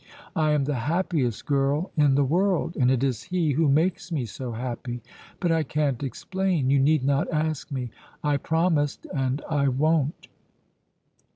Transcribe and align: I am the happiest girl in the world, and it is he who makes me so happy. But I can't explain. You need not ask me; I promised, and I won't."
I 0.35 0.53
am 0.53 0.63
the 0.63 0.73
happiest 0.89 1.45
girl 1.45 1.91
in 1.95 2.15
the 2.15 2.23
world, 2.23 2.75
and 2.75 2.89
it 2.89 3.03
is 3.03 3.25
he 3.25 3.51
who 3.51 3.69
makes 3.69 4.11
me 4.11 4.25
so 4.25 4.53
happy. 4.53 5.03
But 5.39 5.51
I 5.51 5.61
can't 5.61 6.01
explain. 6.01 6.71
You 6.71 6.79
need 6.79 7.03
not 7.03 7.31
ask 7.31 7.69
me; 7.71 7.91
I 8.23 8.37
promised, 8.37 9.05
and 9.13 9.43
I 9.47 9.67
won't." 9.67 10.27